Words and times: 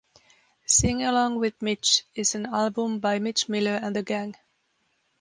Sing 0.65 1.03
Along 1.03 1.37
with 1.37 1.61
Mitch 1.61 2.05
is 2.15 2.33
an 2.33 2.47
album 2.47 2.99
by 3.01 3.19
Mitch 3.19 3.47
Miller 3.47 3.79
and 3.83 3.95
The 3.95 4.01
Gang. 4.01 4.35